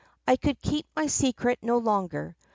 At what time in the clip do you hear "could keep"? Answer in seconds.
0.35-0.87